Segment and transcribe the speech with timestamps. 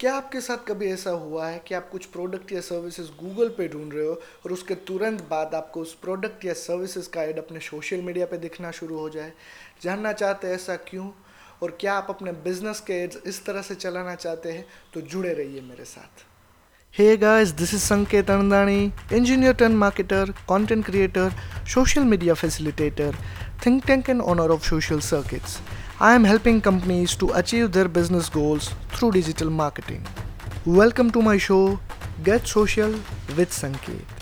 [0.00, 3.68] क्या आपके साथ कभी ऐसा हुआ है कि आप कुछ प्रोडक्ट या सर्विसेज़ गूगल पे
[3.68, 7.60] ढूंढ रहे हो और उसके तुरंत बाद आपको उस प्रोडक्ट या सर्विसेज़ का ऐड अपने
[7.60, 9.32] सोशल मीडिया पे दिखना शुरू हो जाए?
[9.82, 11.10] जानना चाहते हैं ऐसा क्यों?
[11.62, 14.66] और क्या आप अपने बिज़नेस के एड्स इस तरह से चलाना चाहते हैं?
[14.94, 16.24] तो जुड़े रहिए मेरे साथ।
[17.00, 21.32] Hey guys, this is Sanket Andani engineer turn marketer content creator
[21.74, 23.16] social media facilitator
[23.66, 25.58] think tank and owner of social circuits.
[26.00, 30.06] I am helping companies to achieve their business goals through digital marketing.
[30.64, 31.78] Welcome to my show,
[32.24, 32.94] Get Social
[33.36, 34.16] with Sanket.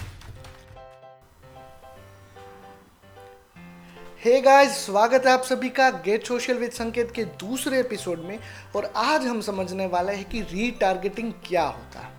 [4.25, 8.38] Hey guys स्वागत है आप सभी का gate social with संकेत के दूसरे episode में
[8.77, 12.18] और आज हम समझने वाले हैं कि रीटारगेटिंग क्या होता है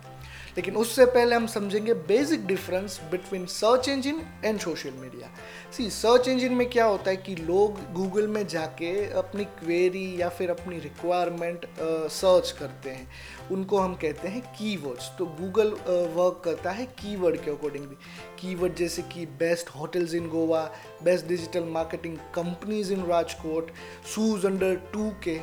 [0.56, 5.30] लेकिन उससे पहले हम समझेंगे basic difference between search engine and social media
[5.76, 10.28] see search engine में क्या होता है कि लोग गूगल में जाके अपनी क्वेरी या
[10.28, 11.66] फिर अपनी रिक्वायरमेंट
[12.10, 13.08] सर्च करते हैं।
[13.50, 15.70] उनको हम कहते हैं कीवर्ड्स तो गूगल
[16.16, 17.96] वर्क करता है कीवर्ड के अकॉर्डिंगली
[18.40, 20.60] कीवर्ड जैसे कि best hotels in Goa
[21.04, 23.70] best digital marketing companies in Rajkot
[24.14, 25.38] shoes under two K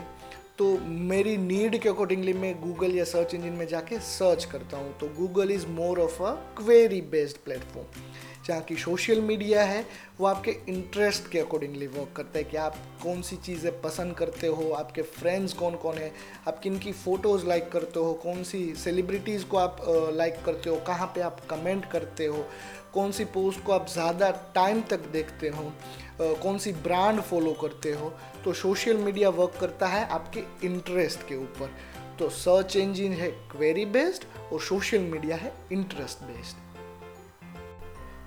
[0.58, 4.97] तो मेरी नीड के अकॉर्डिंगली मैं गूगल या सर्च इंजन में जाके सर्च करता हूँ।
[4.97, 7.88] तो Google is more of a query based platform
[8.45, 9.86] जहाँ की सोशल मीडिया है
[10.19, 14.47] वो आपके इंटरेस्ट के अकॉर्डिंगली वर्क करता है कि आप कौन सी चीज़ें पसंद करते
[14.47, 16.11] हो, आपके फ्रेंड्स कौन कौन है,
[16.47, 19.77] आप किन की फ़ोटोज़ लाइक करते हो, कौन सी सेलिब्रिटीज़ को आप
[20.13, 22.45] लाइक करते हो, कहाँ पे आप कमेंट करते हो,
[22.93, 25.71] कौन सी पोस्ट को आप ज़्यादा टाइम तक देखते हो
[26.43, 28.11] कौन सी ब्रांड फॉलो करते हो
[28.45, 31.75] तो सोशल मीडिया वर्क करता है आपके इंटरेस्ट के ऊपर।
[32.19, 36.66] तो सर्च इंजिन है क्वेरी बेस्ड और सोशल मीडिया है इंटरेस्ट बेस्ड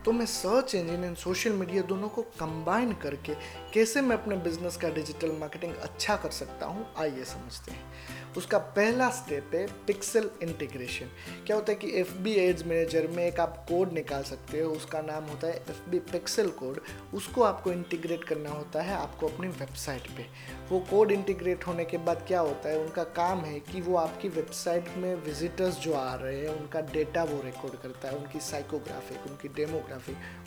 [0.05, 3.34] तो मैं search engine and social media दोनों को कंबाइन करके
[3.75, 8.59] कैसे मैं अपने बिज़नेस का डिजिटल मार्केटिंग अच्छा कर सकता हूँ, आइए समझते हैं। उसका
[8.59, 11.06] पहला स्टेप है पिक्सल इंटीग्रेशन
[11.47, 14.71] क्या होता है कि एफ़ बी एड्स मैनेजर में एक आप कोड निकाल सकते हो,
[14.71, 16.81] उसका नाम होता है एफ़ बी पिक्सल कोड
[17.15, 20.27] उसको आपको इंटीग्रेट करना होता है आपको अपनी वेबसाइट पे।
[20.71, 24.28] वो कोड इंटीग्रेट होने के बाद क्या होता है, उनका काम है कि वो आपकी
[24.31, 29.31] वेबसाइट में विजिटर्स जो आ रहे हैं, उनका डेटा वो रिकॉर्ड करता है, उनकी साइकोग्राफिक
[29.31, 29.89] उनकी डेमोग्राफिक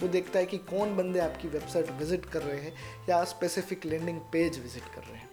[0.01, 2.73] वो देखता है कि कौन बंदे आपकी वेबसाइट विज़िट कर रहे हैं
[3.09, 5.29] या स्पेसिफिक लैंडिंग पेज विज़िट कर रहे हैं।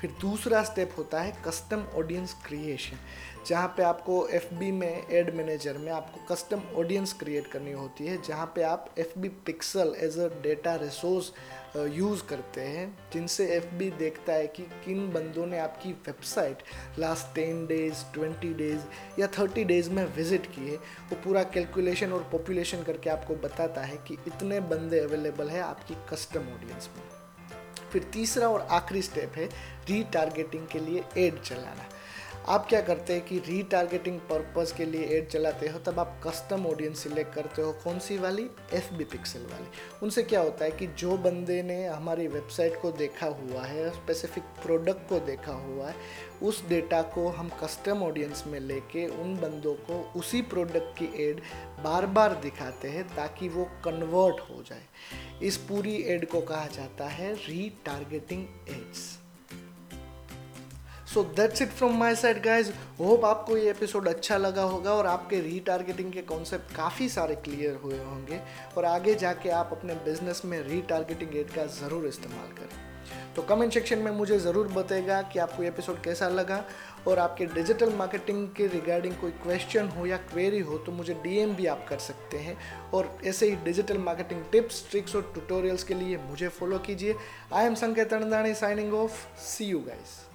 [0.00, 2.98] फिर दूसरा स्टेप होता है कस्टम ऑडियंस क्रिएशन
[3.46, 8.20] जहाँ पे आपको एफबी में एड मैनेजर में आपको कस्टम ऑडियंस क्रिएट करनी होती है,
[8.22, 11.32] जहाँ पे आप F B pixel as a data resource
[11.94, 16.62] use करते हैं, जिनसे एफ़ बी देखता है कि किन बंदों ने आपकी website
[16.98, 22.28] last ten days twenty days या थर्टी डेज़ में विज़िट किए वो पूरा कैलकुलेशन और
[22.32, 27.17] पॉपुलेशन करके आपको बताता है कि इतने बंदे अवेलेबल है आपकी कस्टम ऑडियंस में।
[27.92, 29.46] फिर तीसरा और आखिरी स्टेप है
[29.88, 31.88] रीटारगेटिंग के लिए एड चलाना।
[32.48, 36.66] आप क्या करते हैं कि रीटारगेटिंग पर्पज़ के लिए एड चलाते हो, तब आप कस्टम
[36.66, 38.46] ऑडियंस सिलेक्ट करते हो कौन सी वाली?
[38.74, 39.66] एफ़ बी पिक्सल वाली।
[40.02, 44.44] उनसे क्या होता है कि जो बंदे ने हमारी वेबसाइट को देखा हुआ है स्पेसिफिक
[44.62, 45.94] प्रोडक्ट को देखा हुआ है,
[46.42, 51.42] उस डेटा को हम कस्टम ऑडियंस में लेके उन बंदों को उसी प्रोडक्ट की एड
[51.84, 54.82] बार बार दिखाते हैं ताकि वो कन्वर्ट हो जाए।
[55.42, 59.08] इस पूरी एड को कहा जाता है retargeting ads
[61.14, 65.06] so that's it from my side guys hope आपको ये एपिसोड अच्छा लगा होगा और
[65.06, 68.40] आपके रीटारगेटिंग के कॉन्सेप्ट काफ़ी सारे क्लियर हुए होंगे
[68.76, 73.72] और आगे जाके आप अपने बिज़नेस में रीटारगेटिंग एड का ज़रूर इस्तेमाल करें। तो कमेंट
[73.72, 76.62] सेक्शन में मुझे ज़रूर बताएगा कि आपको ये एपिसोड कैसा लगा
[77.08, 81.54] और आपके डिजिटल मार्केटिंग के रिगार्डिंग कोई क्वेश्चन हो या क्वेरी हो तो मुझे डीएम
[81.54, 82.56] भी आप कर सकते हैं।
[82.94, 87.16] और ऐसे ही डिजिटल मार्केटिंग टिप्स ट्रिक्स और ट्यूटोरियल्स के लिए मुझे फॉलो कीजिए।
[87.52, 88.14] I am Sanket
[88.56, 90.27] signing off see you guys